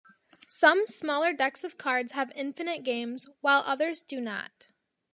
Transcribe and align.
Some 0.47 0.87
smaller 0.87 1.31
decks 1.31 1.63
of 1.63 1.77
cards 1.77 2.13
have 2.13 2.31
infinite 2.35 2.81
games, 2.83 3.27
while 3.41 3.61
others 3.67 4.01
do 4.01 4.19
not. 4.19 4.69